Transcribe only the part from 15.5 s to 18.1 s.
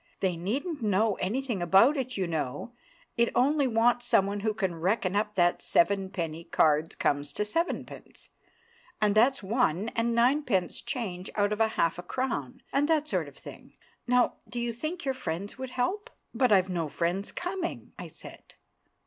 would help?" "But I've no friends coming," I